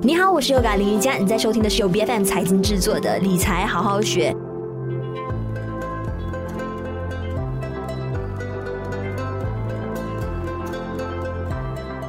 [0.00, 4.32] 你好，我是优嘎林瑜伽，你在收听的是由 BFM 财经制作的理财好好学。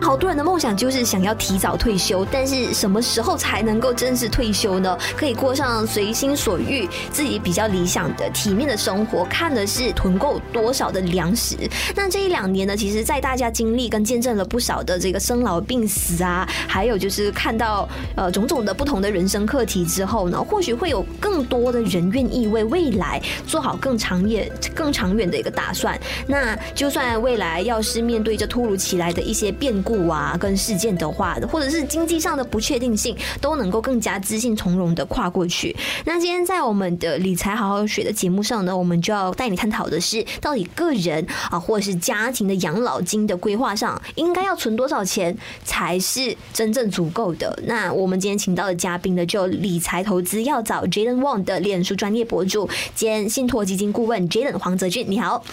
[0.10, 4.98] 好多人的梦想就是想要提早退休，但是什么时候才能够正式退休呢？
[5.16, 11.56] 可以过上随心所欲、自己比较理想的体面的生活，看的是囤够多少的粮食。
[11.96, 25.96] 那这一两年呢，其实，在大家经历跟见证了不少的这个生老病死啊，还有就是看到呃种种的不同的人生课题之后呢，或许会有更多的人愿意为未来做好更长远、更长远的一个打算。
[26.26, 35.76] 那就算未来要是面对着突如其来的一些变故，啊，跟事件的话，或者是经济上的不确定性，都能够更加自信从容的跨过去。
[36.06, 47.58] 那今天在我们的理财好好学的节目上呢，我们就要带你探讨的是，到底个人啊，或者是家庭的养老金的规划上，应该要存多少钱才是真正足够的？
[47.66, 55.44] 那我们今天请到的嘉宾呢，就理财投资要找 Jaden Wong 的脸书专业博主兼信托基金顾问 Jaden 黄泽俊，你好。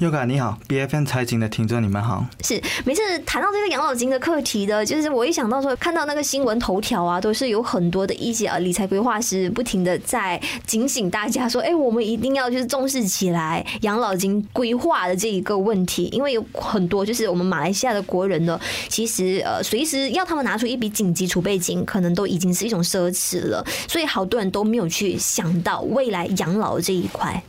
[0.00, 2.22] 优卡你好，BFN 财经的听众你们好。
[2.44, 27.42] 是每次谈到这个养老金的课题的，就是我一想到说看到那个新闻头条啊，都是有很多的一些啊理财规划师不停的在警醒大家说，哎，我们一定要就是重视起来养老金规划的这一个问题，因为有很多就是我们马来西亚的国人呢，其实呃随时要他们拿出一笔紧急储备金，可能都已经是一种奢侈了，所以好多人都没有去想到未来养老这一块。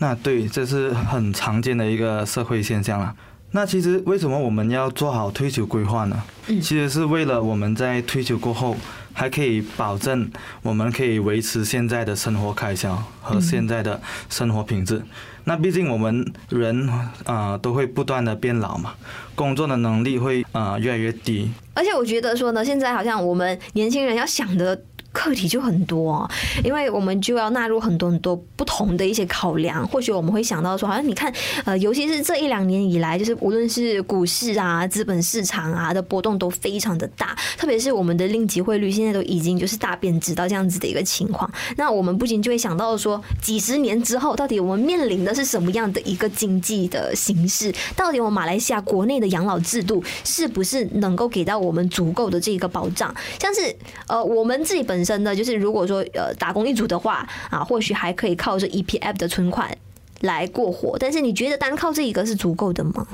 [0.00, 3.14] 那对，这是很常见的一个社会现象了。
[3.52, 6.22] 那其实为什么我们要做好退休规划呢？
[6.46, 8.76] 其实是为了我们在退休过后
[9.12, 10.30] 还可以保证
[10.62, 15.02] 我们可以维持现在的生活开销和现在的生活品质。
[15.44, 16.88] 那毕竟我们人
[17.24, 18.94] 啊都会不断的变老嘛，
[19.34, 21.50] 工作的能力会啊越来越低。
[21.74, 24.80] 而且我觉得说呢，现在好像我们年轻人要想的。
[25.12, 26.28] 课题就很多，
[26.62, 29.86] 因为我们就要纳入很多很多不同的一些考量。
[29.88, 31.32] 或许我们会想到说，好像你看，
[31.64, 41.50] 呃，尤其是这一两年以来，就是无论是股市啊、资本市场啊的波动都非常的大，特别是我们的令吉汇率现在都已经就是大贬值到这样子的一个情况。
[41.76, 47.74] 那我们不仅就会想到说，几十年之后，到底我们面临的是什么样的一个经济的形势？
[47.96, 53.12] 到底我们马来西亚国内的养老制度是不是能够给到我们足够的这个保障？
[53.40, 53.74] 像是
[54.06, 54.99] 呃，我们自己本。
[55.00, 59.74] 本身呢，就是如果说呃打工一族的话啊，或许还可以靠着 EPF 的存款
[60.20, 60.94] 来过活。
[60.98, 63.06] 但是你觉得单靠这一个是足够的吗？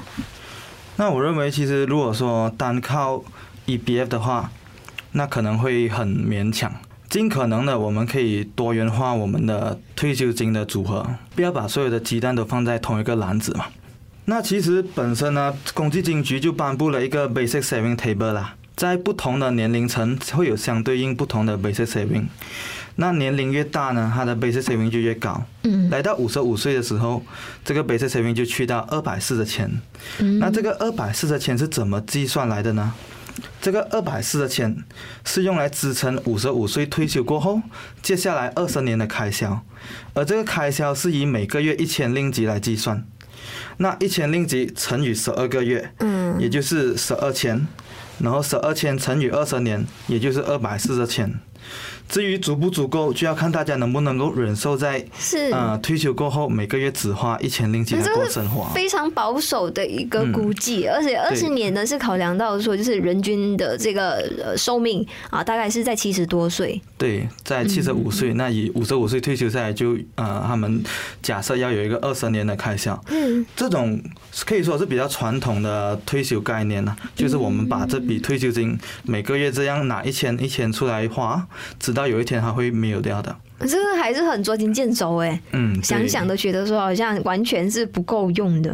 [0.97, 3.23] 那我认为，其实如果说单靠
[3.67, 4.51] EPF 的话，
[5.13, 6.75] 那可能会很勉强。
[7.09, 13.67] 尽可能的，我们可以多元化我们的退休金的组合，不要把所有的鸡蛋都放在同一个篮子嘛。
[14.25, 18.56] 那其实本身呢，公积金局就颁布了一个 Basic Saving Table 啦。
[18.77, 22.27] 在不同的年龄层会有相对应不同的 basic saving，
[22.97, 25.43] 那年龄越大呢，它的 basic saving 就越高。
[25.63, 27.23] 嗯，来到五十五岁的时候，
[27.65, 29.81] 这个 basic saving 就去到二百四的钱。
[30.19, 32.93] 嗯，那这个二百四的钱是怎么计算来的呢？
[33.63, 34.85] 这个二百四的钱
[35.25, 37.61] 是用来支撑五十五岁退休过后
[38.01, 39.63] 接下来二十年的开销，
[40.13, 43.03] 而这个开销是以每个月一千令吉来计算。
[43.79, 47.67] 那一千令吉乘以十二个月，嗯，也就是十二千。
[48.19, 51.33] 然后十二千乘以二十年，也就是二百四十千。
[52.09, 58.73] 至于足不足够，就要看大家能不能够忍受在是呃退休过后每个月只花一千零几来过生活。
[58.75, 66.81] 非常保守的一个估计，而且二十年呢是考量到说，就是人均的这个呃寿命啊，大概是在七十多岁。
[66.97, 70.83] 对，在七十五岁，那以五十五岁退休下来就，就呃他们
[71.21, 72.99] 假设要有一个二十年的开销。
[73.09, 74.01] 嗯，这种
[74.45, 81.47] 可以说是比较传统的退休概念呢，就是我们把这笔退休金每个月这样拿一千一千出来花，
[81.97, 85.41] 到有一天它会没有掉的，这个还是很捉襟见肘哎。
[85.53, 88.73] 嗯，想想都觉得说好像完全是不够用的。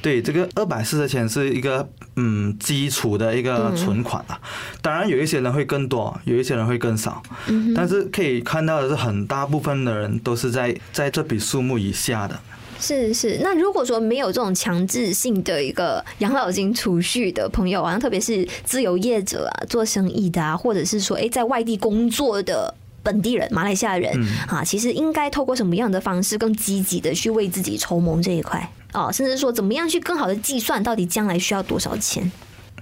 [0.00, 4.40] 对，这个二百四的钱是一个嗯基础的一个存款啊。
[4.80, 7.22] 当然有一些人会更多，有一些人会更少。
[7.48, 12.38] 嗯，但是可以看到的是，很大部分的人都是在在这笔数目以下的。
[12.82, 22.74] 是是，那如果说没有这种强制性的一个养老金储蓄的朋友啊，特别是自由业者啊，做生意的啊，或者是说诶，在外地工作的
[23.04, 24.12] 本地人、马来西亚人
[24.48, 32.30] 啊，其实应该透过什么样的方式更积极的去为自己筹谋这一块啊，甚至说怎么样去更好的计算到底将来需要多少钱？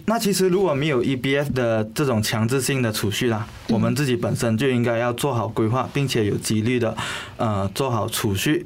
[0.06, 6.96] 那其实如果没有 EBF 的这种强制性的储蓄啦，我们自己本身就应该要做好规划，并且有几率的
[7.36, 8.64] 呃做好储蓄。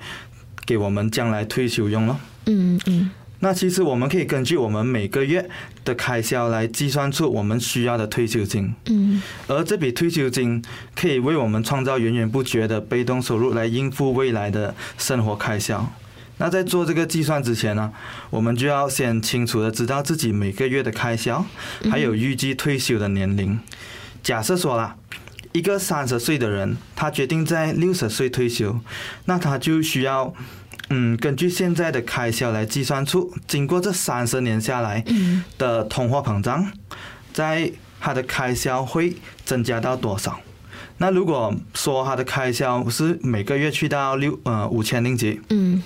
[0.64, 2.18] 给我们将来退休用咯。
[2.46, 3.10] 嗯嗯。
[3.40, 5.46] 那其实我们可以根据我们每个月
[5.84, 8.74] 的开销来计算出我们需要的退休金。
[8.86, 10.64] 嗯，而这笔退休金
[10.94, 15.92] 可以为我们创造源源不绝的被动收入，来应付未来的生活开销。
[16.38, 17.92] 那在做这个计算之前呢，
[18.30, 21.44] 我们就要先清楚的知道自己每个月的开销，
[21.90, 23.58] 还有预计退休的年龄。
[24.22, 24.96] 假设说啦，
[25.54, 28.76] 一个三十岁的人，他决定在六十岁退休，
[29.26, 30.34] 那他就需要，
[30.90, 35.04] 嗯，根据现在的开销来计算出，经过这三十年下来
[35.56, 36.72] 的通货膨胀，
[37.32, 37.70] 在
[38.00, 39.14] 他的开销会
[39.44, 40.40] 增加到多少？
[40.98, 45.80] 那如果说他的开销是每个月去到六呃五千令吉，嗯。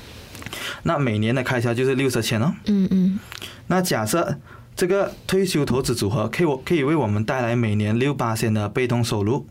[0.84, 2.54] 那每年的开销就是六十千哦。
[2.64, 3.18] 嗯嗯。
[3.66, 4.38] 那假设
[4.78, 9.44] 这个退休投资组合可以我可以为我们带来每年六八千的被动收入，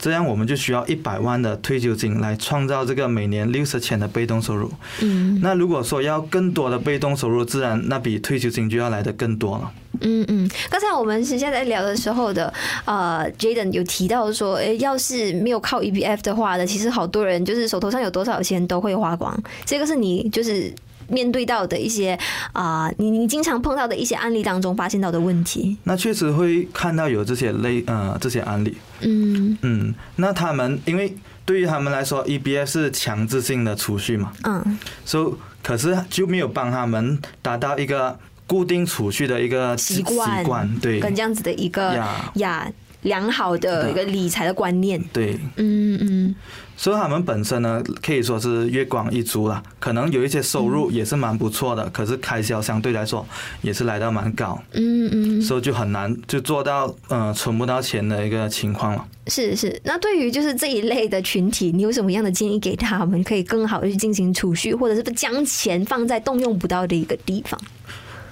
[0.00, 4.68] 这样我们就需要一百万的退休金来创造这个每年六十千的被动收入。
[5.02, 5.38] 嗯。
[5.40, 9.70] 那如果说要更多的被动收入，自然那比退休金就要来的更多了。
[10.00, 12.52] 嗯嗯，刚才我们是现在在聊的时候的，
[12.84, 19.40] 呃，Jayden 有提到说，诶，要是没有靠 EBF 的话呢，其实好多人就是手头上有多少钱都会花光。
[19.64, 20.70] 这个是你就是
[21.08, 22.18] 面对到的一些
[22.52, 25.76] 啊，你你经常碰到的一些案例当中发现到的问题。
[25.84, 28.76] 那确实会看到有这些类呃这些案例。
[29.00, 38.18] 嗯嗯，那他们因为对于他们来说，EBF 是强制性的储蓄嘛，嗯，所以可是就没有帮他们达到一个。
[38.48, 41.92] 固定储蓄的一个习惯，对，跟这样子的一个
[42.34, 42.70] 呀
[43.06, 46.34] 良好的一个理财的观念，对，嗯嗯，
[46.76, 53.24] 所以他们本身呢，可以说是月光一族了，可能有一些收入也是蛮不错的，嗯、可是开销相对来说
[53.62, 59.06] 也是来到蛮高，嗯嗯，所以就很难就做到呃存不到钱的一个情况了。
[59.28, 67.60] 是是，那对于就是这一类的群体，你有什么样的建议给他们，可以更好的去进行储蓄，或者是不将钱放在动用不到的一个地方？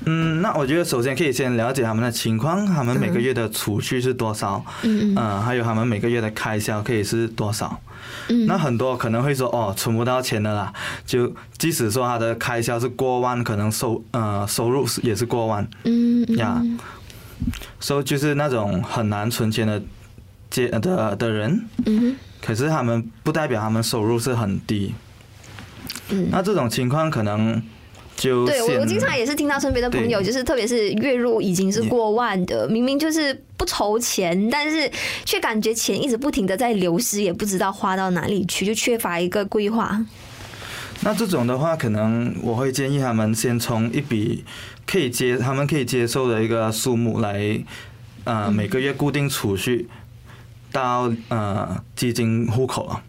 [0.06, 4.64] 嗯，那我觉得首先可以先了解他们的情况，他们每个月的储蓄是多少？
[4.82, 7.80] 嗯嗯，还有他们每个月的开销可以是多少？
[8.28, 10.72] 嗯，那很多可能会说哦，存不到钱的啦。
[11.06, 15.66] 就即使说他的开销是过万，可能收呃收入也是过万。
[15.84, 16.62] 嗯呀，
[17.80, 19.82] 所以就是那种很难存钱的
[20.50, 21.64] 阶的的人。
[21.86, 24.94] 嗯，可是他们不代表他们收入是很低。
[26.10, 27.62] 嗯，那这种情况可能。
[28.24, 34.90] 就对，我我经常也是听到身边的朋友，就是特别是月入已经是过万的，明明就是不愁钱，但是
[35.26, 40.02] 却感觉钱一直不停的在流失，也不知道花到哪里去，就缺乏一个规划。
[41.02, 44.42] 那这种的话，可能我会建议他们先从一笔
[44.86, 47.62] 可以接，他们可以接受的一个数目来，
[48.24, 49.86] 呃，每个月固定储蓄
[50.72, 53.02] 到呃基金户口啊。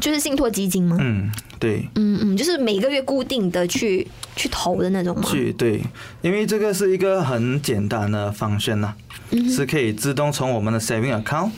[0.00, 0.98] 就是信托基金吗？
[1.00, 1.30] 嗯，
[1.62, 1.88] 对。
[1.94, 4.04] 嗯嗯，就是每个月固定的去
[4.34, 5.22] 去投的那种吗？
[5.24, 5.80] 去对，
[6.20, 8.92] 因为这个是一个很简单的方式呐，
[9.48, 11.50] 是可以自动从我们的 saving account，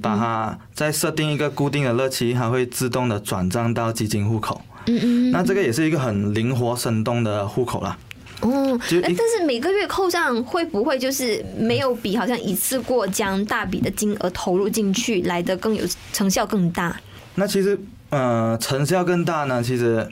[0.00, 4.62] 把它再设定一个固定的日期，它会自动的转账到基金户口。
[4.86, 5.30] 嗯嗯。
[5.30, 7.98] 那这个也是一个很灵活生动的户口啦。
[8.40, 16.98] 哦，哎，但是每个月扣上会不会就是没有比好像一次过将大笔的金额投入进去来的更有成效更大？
[17.36, 17.78] 那其实，
[18.14, 19.60] 呃，成效更大呢。
[19.60, 20.08] 其实，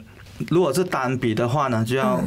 [0.49, 2.21] 如果是单笔的话呢，就要，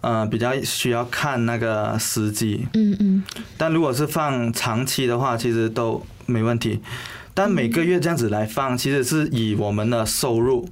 [0.00, 2.64] 呃，比较需要看那个时机。
[2.74, 3.24] 嗯嗯。
[3.58, 6.80] 但如果是放长期的话，其实都没问题。
[7.34, 10.68] 但每个月这样子来放，其实是以我们的收入，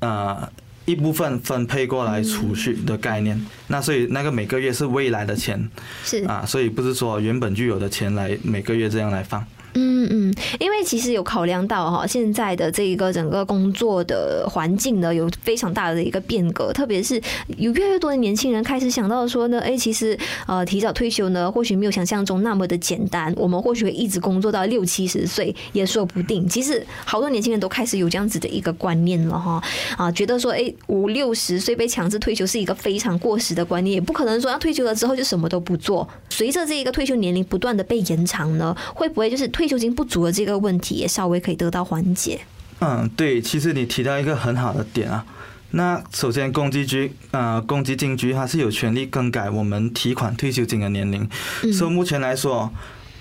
[0.00, 0.46] 呃，
[0.84, 3.42] 一部分分配过来储蓄的概念。
[3.68, 5.66] 那所以那个每个月是未来的钱。
[6.04, 6.22] 是。
[6.26, 9.42] 啊，所以不是说原本就有的钱来每个月这样来放。
[9.80, 17.20] 嗯嗯，因为其实有考量到哈，现在的这一个整个工作的环境呢，有非常大的一个变革，特别是
[17.56, 26.48] 有越来越多的年轻人开始想到说呢，哎，其实呃，提早退休呢，或许没有想象中那么的简单，我们或许会一直工作到六七十岁也说不定。
[26.48, 29.62] 其实好多年轻人都开始有这样子的一个观念了哈，
[29.96, 36.08] 啊，觉得说，哎，五六十岁被强制退休是一个非常过时的观念，也不可能说要退休了之后就什么都不做。
[36.30, 42.40] 随着这一个退休年龄不断的被延长呢，会不会就是退休金不足的这个问题也稍微可以得到缓解。
[42.80, 45.24] 嗯，对，其实你提到一个很好的点啊。
[45.72, 51.28] 那首先，公积局呃，公积金局它是有权利更改我们提款退休金的年龄。
[51.62, 51.72] 嗯。
[51.72, 52.72] 所以目前来说，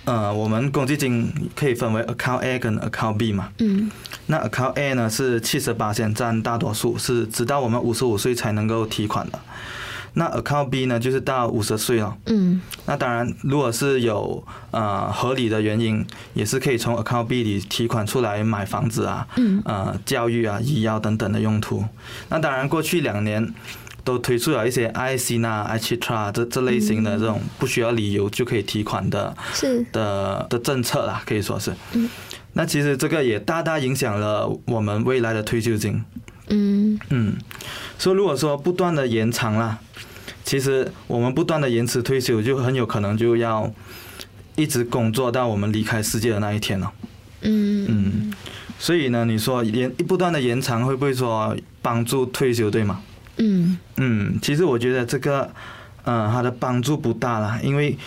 [0.05, 3.49] 呃，我们公积金可以分为 Account A 跟 Account B 嘛。
[3.59, 3.91] 嗯。
[4.27, 9.39] 那 Account A 呢是七十八先占大多数，是直到我们五十五岁才能够提款的。
[10.17, 12.17] 那 account B 呢，就是到五十岁了。
[12.25, 12.59] 嗯。
[12.87, 19.61] 那当然，如果是有呃合理的原因，也是可以从 account B 里提款出来买房子啊，嗯。
[19.63, 21.85] 呃，教育啊、医药等等的用途。
[22.29, 23.53] 那当然，过去两年
[24.03, 31.71] 都推出了一些 IC 啊、iCitra 这这类型的这种不需要理由就可以提款的，是的的政策啦，可以说是。
[31.93, 32.09] 嗯。
[32.53, 36.03] 那其实这个也大大影响了我们未来的退休金。
[36.49, 37.35] 嗯嗯。
[37.99, 39.77] 所以如果说不断的延长啦，
[40.47, 43.69] 其实我们不断的延迟退休，就很有可能就要
[44.55, 46.89] 一直工作到我们离开世界的那一天了。
[47.41, 48.33] 嗯嗯。
[48.79, 53.01] 所以呢，你说延不断的延长会不会说帮助退休，对吗？
[53.35, 55.51] 嗯嗯，其实我觉得这个，
[56.05, 57.97] 呃，它的帮助不大啦，因为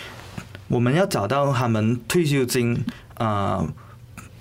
[0.68, 2.82] 我们要找到他们退休金
[3.18, 3.62] 啊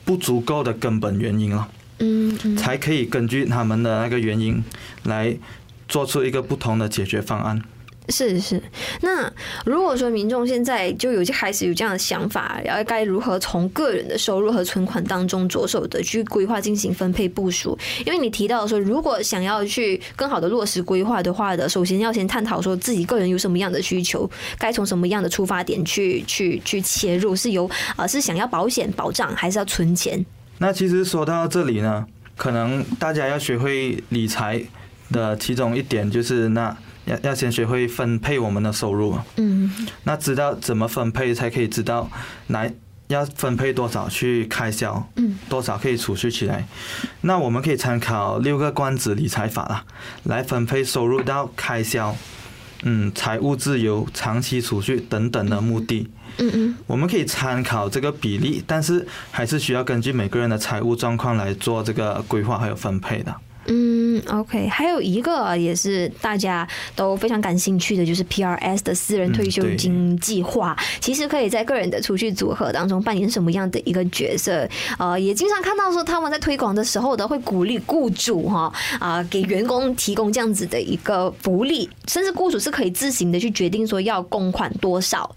[0.06, 4.64] 不足够的根本原因了，嗯，才可以根据他们的那个原因
[5.04, 5.36] 来
[5.90, 7.62] 做出一个不同的解决方案。
[8.10, 8.62] 是是，
[9.02, 9.32] 那
[9.66, 17.78] 如果说民众现在就有开始有这样的想法，然后该如何从个人的收入和存款当中着手的去规划进行分配部署？
[18.06, 30.26] 因为你提到说，如果想要去更好的落实规划的话的，首先要先探讨说自己个人有什么样的需求，该从什么样的出发点去去去切入，是由啊是想要保险保障，还是要存钱？
[30.58, 34.62] 那其实说到这里呢，可能大家要学会理财
[35.12, 36.76] 的其中一点就是那。
[37.10, 39.72] 要要先学会分配我们的收入，嗯，
[40.04, 42.10] 那知道怎么分配，才可以知道
[42.48, 42.72] 来
[43.08, 46.68] 要分配多少去开销，嗯，多少可以储蓄起来。
[47.22, 49.84] 那我们可以参考六个罐子理财法啦，
[50.24, 52.16] 来分配收入到开销，
[52.84, 63.36] 嗯，财务自由、长期储蓄等等的目的，嗯嗯，我们可以参考这个比例，但是还是需要根据每个人的财务状况来做这个规划还有分配的。
[63.72, 74.68] 嗯，OK，还有一个也是大家都非常感兴趣的，就是 PRS 的私人退休金计划，其实可以在个人的储蓄组合当中扮演什么样的一个角色？
[74.98, 85.30] 呃，也经常看到说他们在推广的时候呢，会鼓励雇主哈啊给员工提供这样子的一个福利，甚至雇主是可以自行的去决定说要供款多少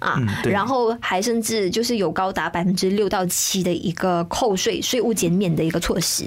[0.00, 6.24] 啊，然后还甚至就是有高达百分之六到七的一个扣税税务减免的一个措施。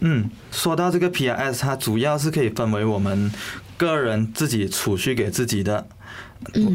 [0.00, 3.30] 嗯，说到这个 PRS，它主要是可以分为我们
[3.76, 5.86] 个人自己储蓄给自己的，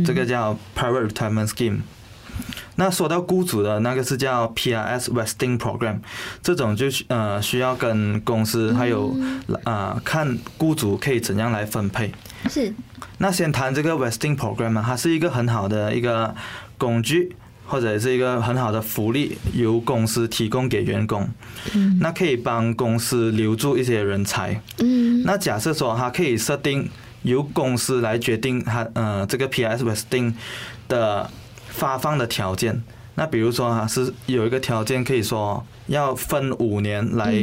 [0.06, 1.80] 这个叫 Private Retirement Scheme。
[2.76, 6.00] 那说到雇主的那个是叫 PRS Vesting Program，
[6.42, 9.16] 这种就呃需要跟公司还有
[9.64, 12.12] 啊看雇主可以怎样来分配。
[12.50, 12.74] 是。
[13.20, 16.34] 那先谈这个 Vesting Program 嘛，它是一个很好的一个
[16.78, 17.36] 工具。
[17.74, 21.28] 或者是一个很好的福利，由公司提供给员工，
[22.00, 24.62] 那可以帮公司留住一些人才。
[25.26, 26.88] 那假设说他可以设定
[27.24, 30.36] 由公司来决定他呃这个 PS Vesting
[30.88, 31.28] 的
[31.70, 32.84] 发放的条件。
[33.16, 37.34] 那比如说他是有一个条件可以说要分五年来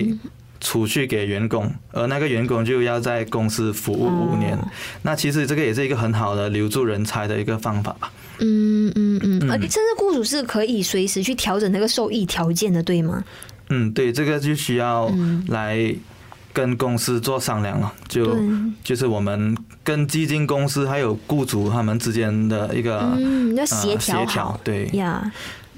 [0.60, 4.56] 储蓄给员工，而那个员工就要在公司服务五年。
[5.02, 8.12] 那其实这个也是一个很好的留住人才的一个方法吧。
[8.40, 13.22] 嗯嗯嗯，而甚至雇主是可以随时去调整那个受益条件的，对吗？
[13.68, 15.10] 嗯，对，这个就需要
[15.48, 15.94] 来
[16.52, 18.36] 跟公司做商量了，就
[18.82, 25.30] 就是我们跟基金公司还有雇主他们之间的一个嗯要协调好，对呀。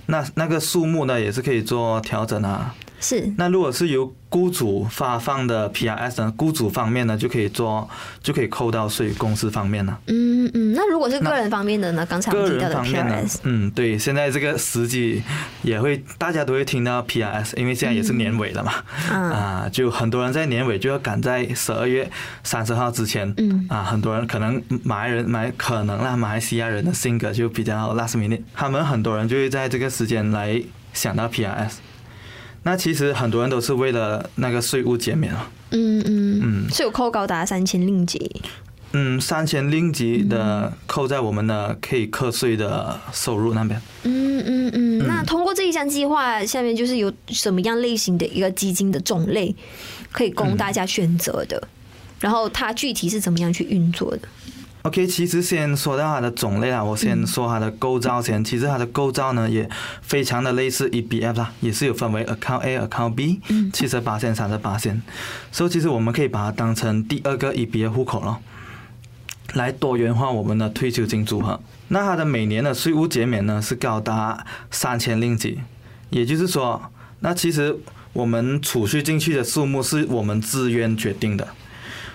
[0.07, 2.75] 那那个数目呢，也是可以做调整啊。
[3.03, 3.31] 是。
[3.37, 7.87] 那如果是由雇主发放的 PRS 呢，雇主方面呢就可以做，
[8.23, 9.95] 就可以扣到税，公司方面呢。
[10.07, 12.07] 嗯嗯，那如果是个人方面的呢？
[12.07, 13.37] 刚才我提到的 PRS。
[13.43, 15.23] 嗯，对，现在这个时机
[15.63, 18.73] 也会，大家都会听到 PRS，因为现在也是年尾了嘛。
[19.11, 19.31] 嗯。
[19.31, 22.11] 啊，就很多人在年尾就要赶在十二月
[22.43, 23.35] 三十号之前。
[23.37, 23.67] 嗯。
[23.69, 30.63] 啊，很多人可能马来人，马可能啦，马来西亚人的性格就比较 last minute，他们很多人就会在这个时间来
[30.95, 31.73] 想到 PRS。
[32.65, 35.51] 那其实很多人都是为了那个税务减免啊。
[35.71, 38.43] 嗯嗯嗯，是有扣高达三千令吉。
[38.93, 43.81] 嗯，三千令吉的扣在我们的可以课税的收入那边。
[44.05, 45.07] 嗯嗯嗯。
[45.07, 49.55] 那通过这一项计划，下面就是有什么样类型的一个基金的种类
[50.13, 51.67] 可以供大家选择的？
[52.21, 54.29] 然后它具体是怎么样去运作的
[54.83, 58.43] ？OK，其实先说到它的种类啊，我先说它的构造先。
[58.43, 59.69] 其实它的构造呢，也
[60.03, 63.41] 非常的类似 EBF 啦，也是有分为 Account A、Account B，
[63.73, 65.01] 七十八线、三十八线。
[65.51, 68.39] 所以其实我们可以把它当成第二个 EBF 户口了，
[69.55, 71.61] 来多元化我们的退休金组合。
[71.89, 75.61] 那它的每年的税务减免呢，是高达三千令吉，
[76.11, 76.83] 也就是说，
[77.21, 77.77] 那其实
[78.13, 81.47] 我们储蓄进去的数目是我们自愿决定的。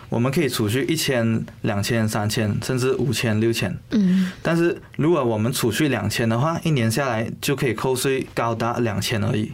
[0.10, 3.78] 我们可以储蓄一千、两千、三千，甚至五千、六千。
[3.92, 4.32] 嗯。
[4.42, 9.52] 但是如果我们储蓄两千的话，一年下来就可以扣税高达两千而已。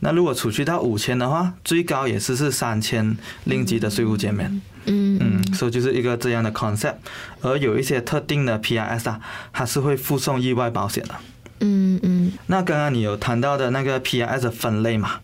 [0.00, 4.48] 那如果储蓄到五千的话，最高也是是三千令吉的税务减免。
[4.86, 6.94] 嗯嗯，所以就是一个这样的 concept。
[7.42, 9.20] 而有一些特定的 PIS 啊，
[9.52, 11.14] 它是会附送意外保险的。
[11.60, 12.32] 嗯嗯。
[12.46, 15.20] 那刚刚你有谈到的那个 PIS 的分类嘛？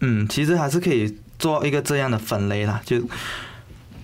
[0.00, 3.00] 嗯，其实还是可以做一个这样的分类啦，就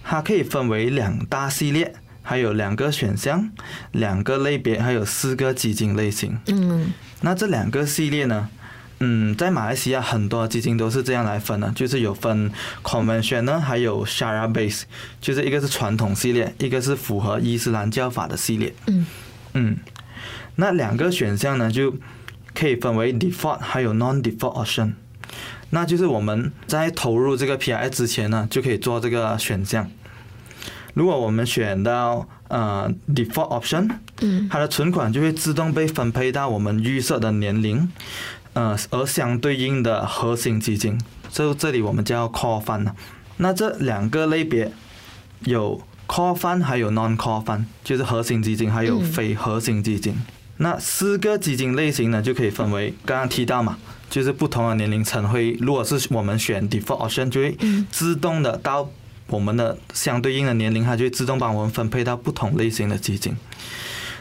[0.03, 1.95] 它可以分为两大系列。
[2.25, 3.51] 还有两个选项，
[3.91, 6.39] 两个类别，还有四个基金类型。
[6.47, 6.93] 嗯，
[7.23, 8.49] 那这两个系列呢？
[9.01, 12.53] 嗯，在马来西亚很多基金都是这样来分的，就是有分
[12.85, 14.83] conventional，还有 Sharia base，
[15.21, 18.73] 就是一个是传统系列，一个是符合伊斯兰教法的系列。
[18.87, 19.05] 嗯
[19.55, 19.77] 嗯，
[20.55, 21.97] 那两个选项呢，就
[22.55, 24.93] 可以分为 default 还有 non-default option。
[25.75, 29.91] 那就是我们在投入这个 PIS 之前呢，就可以做这个选项。
[30.93, 33.89] 如果我们选到呃 default option，
[34.21, 37.91] 嗯，它的存款就会自动被分配到我们预设的年龄，
[38.53, 41.01] 呃，而相对应的核心基金，
[41.31, 42.93] 就这里我们叫 core fund。
[43.39, 44.71] 那这两个类别
[45.45, 50.15] 有 core fund，还有 non core fund，就是核心基金还有非核心基金。
[50.59, 53.79] 那四个基金类型呢，就可以分为刚刚提到嘛，
[54.13, 57.57] 就是不同的年龄层会，如果是我们选 default option，就会
[57.91, 58.89] 自动的到。
[59.29, 63.35] 我们的相对应的年龄，它就会自动帮我们分配到不同类型的基金。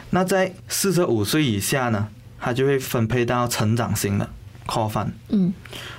[0.08, 2.08] 那在四十五岁以下呢，
[2.40, 4.30] 它就会分配到成长型的
[4.66, 5.08] core fund。
[5.28, 5.52] 嗯。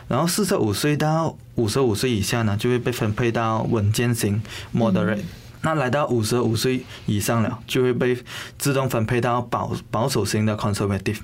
[0.08, 4.42] 然后四十五岁到五十五岁以下呢，就会被分配到稳健型
[4.76, 5.20] moderate。
[5.62, 8.18] 那来到五十五岁以上了，就会被
[8.58, 11.20] 自动分配到保保守型的 conservative。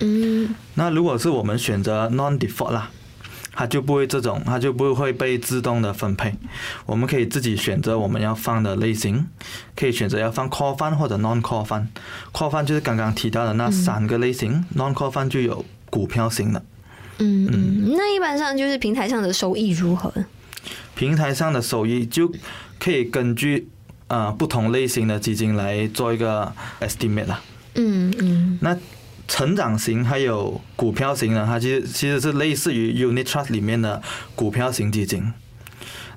[0.00, 0.54] 嗯。
[0.74, 2.90] 那如果是我们选择 non-default 啦。
[3.56, 6.34] 它就不会这种，它就不会被自动的分配。
[6.86, 9.26] 我们可以自己选择我们要放的类型，
[9.76, 11.86] 可以选择要放 core fund 或者 non core fund。
[12.32, 16.60] core fund 就是刚刚提到的那三个类型，嗯，non core fund 就有股票型的。
[17.18, 20.12] 嗯嗯，那一般上就是平台上的收益如何？
[20.96, 22.32] 平台上的收益就
[22.80, 23.68] 可以根据
[24.08, 27.40] 呃不同类型的基金来做一个 estimate 啦。
[27.76, 28.76] 嗯嗯，那。
[29.26, 34.02] 成长型还有股票型呢，它其实其实是类似于 unit trust 里面的
[34.34, 35.32] 股票型基金。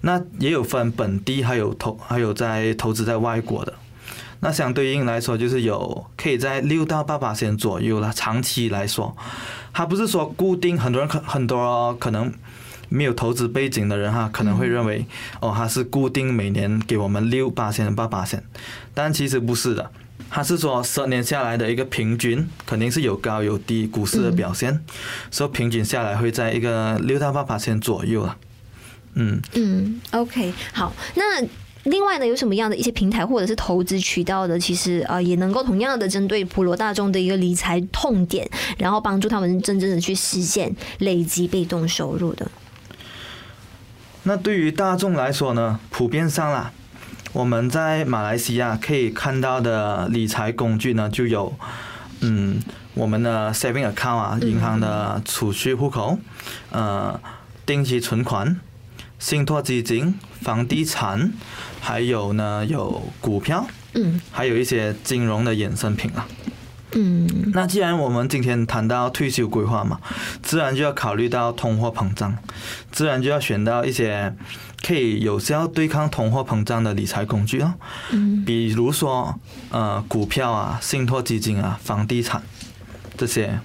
[0.02, 3.74] 那也有分本地，还有投，还有在投资在外国的。
[4.41, 8.13] 那相对应来说，就是有可以在六到八八千左右了。
[8.13, 9.17] 长期来说，
[9.74, 12.32] 它不是说固定，很多人可很多可能
[12.89, 15.04] 没有投资背景的人哈，可能会认为
[15.39, 18.43] 哦，它是固定每年给我们六八千八八千，
[18.93, 19.89] 但其实不是的。
[20.30, 24.84] 他是说十年下来的一个平均，肯定是有高有低股市的表现，
[25.32, 28.38] 所以平均下来会在一个六到八八千左右了。
[29.16, 30.94] 嗯嗯，OK，好。
[31.16, 31.44] 那
[31.84, 42.52] 另外呢，有什么样的一些平台或者是投资渠道的，其实呃也能够同样的针对普罗大众的一个理财痛点，然后帮助他们真正的去实现累积被动收入的。
[44.24, 46.74] 那对于大众来说呢，普遍上啦。
[47.38, 51.54] 我们在马来西亚可以看到的理财工具呢，就有，
[52.21, 52.60] 嗯，
[52.95, 56.17] 我们的 saving account 啊，银行的储蓄户口，
[56.71, 57.19] 呃，
[57.63, 58.60] 定期存款、
[59.19, 61.32] 信托基金、房地产，
[61.80, 66.28] 还有呢有股票，嗯，还有一些金融的衍生品啊。
[66.93, 70.00] 嗯，那既然我们今天谈到退休规划嘛，
[70.41, 72.38] 自然就要考虑到通货膨胀，
[72.91, 74.34] 自然就要选到一些
[74.82, 77.73] 可以有效对抗通货膨胀的理财工具哦。
[78.12, 79.38] 嗯，比如说
[79.69, 82.41] 呃股票啊、信托基金啊、房地产
[83.17, 83.60] 这些，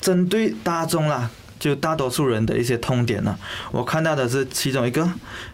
[0.00, 3.38] 针对大众啦，就大多数人的一些痛点呢，
[3.72, 5.10] 我看到的是其中一个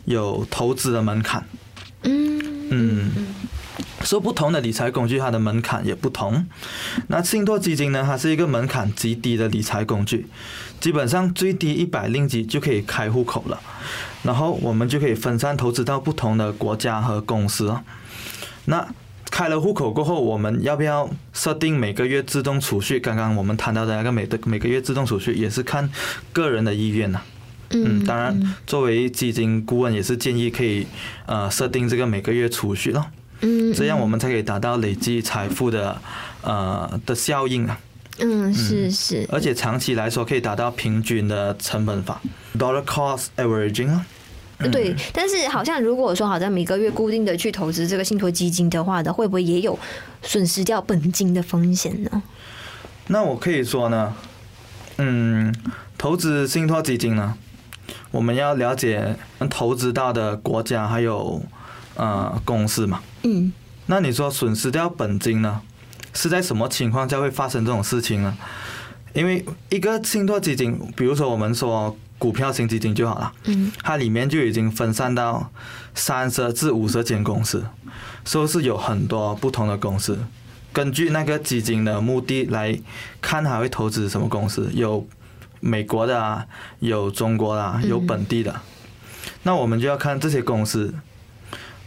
[0.07, 1.47] 有投资的门槛。
[2.03, 3.11] 嗯嗯。
[4.05, 6.47] 说不同的理财工具，它的门槛也不同。
[7.09, 8.03] 那信托基金呢？
[8.05, 10.27] 它是一个门槛极低的理财工具，
[10.81, 13.61] 基本上最低一百令吉就可以开户口了。
[14.23, 17.77] 然后我们就可以分散投资到不同的国家和公司。
[18.67, 18.87] 那
[19.31, 23.01] 开了户口过后，我们要不要设定每个月自动储蓄？
[23.01, 25.91] 刚刚我们谈到的那个每的每个月自动储蓄，也是看
[26.33, 27.21] 个人的意愿呐。
[27.71, 30.87] 嗯，当然，作为基金顾问，也是建议可以
[31.25, 33.07] 呃设定这个每个月储蓄咯。
[33.43, 36.01] 嗯，这样我们才可以达到累积财富的，
[36.43, 37.79] 呃的效应啊。
[38.19, 39.27] 嗯，是是。
[39.31, 42.21] 而且长期来说，可以达到平均的成本法
[42.59, 44.07] （dollar cost averaging） 啊。
[44.71, 49.77] 对，但是好像如果说好像每个月固定的去投资这个信托基金的话呢，会不会也有
[50.23, 52.23] 损失掉本金的风险呢？
[53.09, 54.15] 那我可以说呢，
[54.99, 55.53] 嗯，
[55.99, 57.35] 投资信托基金呢，
[58.13, 59.17] 我们要了解
[59.51, 61.43] 投资到的国家还有
[61.97, 63.01] 呃公司嘛。
[63.23, 63.53] 嗯，
[63.87, 65.61] 那你说损失掉本金呢？
[66.15, 68.37] 是在什么情况下会发生这种事情呢？
[69.15, 73.33] 因为一个信托基金，比如说我们说股票型基金就好了。
[73.45, 75.51] 嗯，它里面就已经分散到
[75.95, 77.65] 三十至五十间公司，
[78.25, 80.19] 所以是有很多不同的公司。
[80.73, 82.79] 根据那个基金的目的来
[83.21, 84.71] 看，它会投资什么公司？
[84.73, 85.07] 有
[85.61, 86.47] 美国的啊，
[86.81, 88.53] 有中国的啊，有本地的。
[88.53, 88.61] 嗯、
[89.43, 90.95] 那我们就要看这些公司，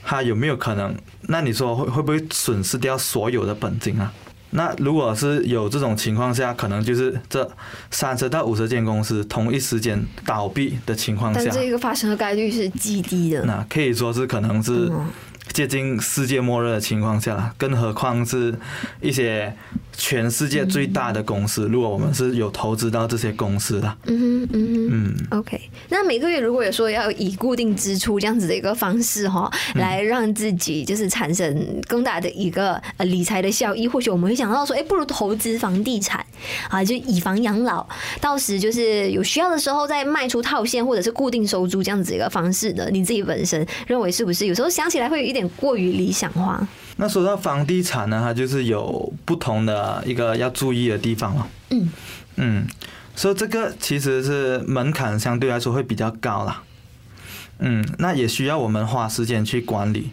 [0.05, 0.95] 它有没有可能？
[1.21, 4.13] 那你说会会不会损失掉所有的本金啊？
[4.51, 7.49] 那如果是有这种情况下，可能就是这
[7.91, 13.43] 三十到五十间公司同一时间倒闭的情况下，但这个发生的概率是极低的。
[13.43, 14.89] 那可以说是可能是。
[15.55, 18.53] 接近世界末日的情况下，更何况是
[18.99, 19.55] 一些
[19.95, 21.69] 全世界最大的公司。
[21.71, 25.61] 如果我们是有投资到这些公司的，嗯哼，嗯哼，嗯，OK。
[25.87, 36.25] 那每个月如果有说要以固定支出这样子的一个方式哈，来让自己就是产生更大的一个呃理财的效益，或许我们会想到说，哎，不如投资房地产
[36.67, 37.87] 啊，就以房养老，
[38.19, 42.91] 到时就是有需要的时候再卖出套现，或者是固定收租这样子一个方式的。
[42.91, 44.45] 你自己本身认为是不是？
[44.47, 45.44] 有时候想起来会有一点。
[45.49, 46.67] 过于理想化。
[46.97, 51.47] 那说到房地产呢，它就是有不同的一个要注意的地方了。
[51.71, 51.89] 嗯
[52.37, 52.67] 嗯，
[53.15, 56.63] 所以这个其实是门槛相对来说会比较高了。
[57.59, 60.11] 嗯，那也需要我们花时间去管理。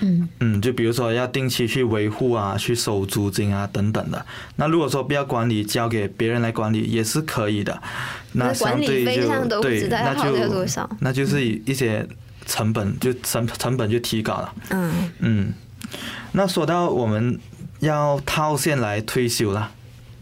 [0.00, 4.26] 嗯嗯，就比如说要定期去维护啊，去收租金啊等等的。
[4.56, 7.82] 那如果说不要管理，交给别人来管理也是可以的。
[8.32, 10.66] 那相对就对，那就
[11.00, 12.06] 那就是一些。
[12.48, 14.54] 成本就成成本就提高了。
[14.70, 15.52] 嗯嗯，
[16.32, 17.38] 那说到我们
[17.80, 19.70] 要套现来退休了，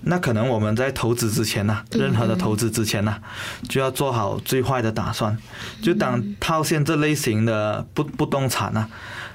[0.03, 3.17] 那可能我们在投资之前呢，任何的投资之前呢，
[3.69, 5.39] 就要做好最坏的打算。
[5.81, 8.89] 就当套现这类型的不不动产呢，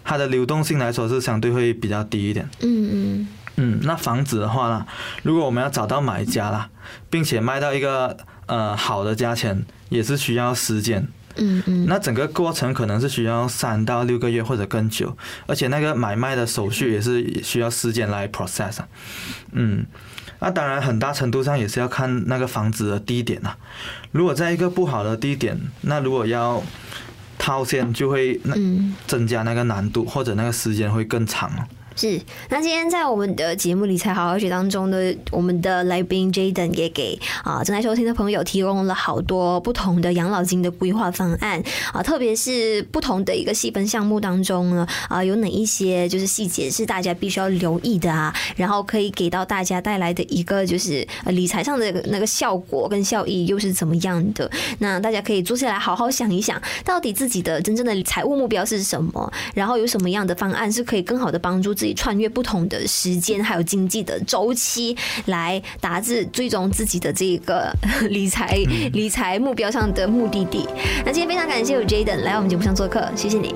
[0.04, 2.48] 它的流动性来说是相对会比较低一点。
[2.60, 4.86] 嗯嗯嗯，那房子的话呢，
[5.24, 6.70] 如果我们要找到买家啦，
[7.10, 11.08] 并且卖到一个呃好的价钱，也是需要时间。
[11.38, 15.16] 嗯嗯，那整个过程可能是需要三到六个月或者更久，
[15.48, 18.80] 而且那个买卖的手续也是需要时间来 process。
[19.52, 19.86] 嗯，
[20.40, 23.58] 那当然很大程度上也是要看那个房子的地点啊。
[24.12, 26.62] 如果在一个不好的地点，那如果要
[27.38, 28.56] 套现就会那
[29.08, 31.52] 增加那个难度，或者那个时间会更长。
[31.96, 34.98] 是，那今天在我们的节目理财好好学当中呢，
[35.30, 54.50] 我们的来宾 Jaden 也给啊正在收听的朋友提供了好多不同的养老金的规划方案啊，特别是不同的一个细分项目当中呢啊，有哪一些就是细节是大家必须要留意的啊，然后可以给到大家带来的一个就是理财上的那个效果跟效益又是怎么样的？
[54.80, 67.76] 那大家可以坐下来好好想一想，到底自己的真正的财务目标是什么，然后有什么样的方案是可以更好的帮助自己穿越不同的时间，还有经济的周期，来达至最终自己的这个
[68.12, 68.56] 理财
[68.94, 70.70] 理财目标上的目的地。
[71.04, 73.56] 那今天非常感谢有 Jayden 来我们节目上做客，谢谢你，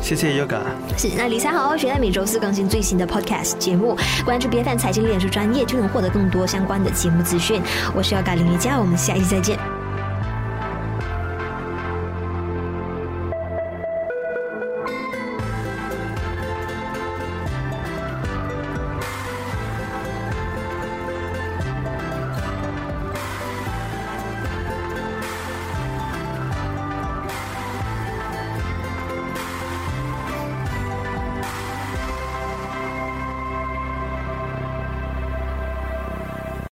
[0.00, 0.60] 谢谢 Yoga。
[0.96, 7.60] 是，那理财好好学在每周四更新最新的 Podcast 节目，关注 BFM 财经脸书专业就能获得更多相关的节目资讯。
[7.92, 9.73] 我是 Yoga 林瑜佳，我们下期再见。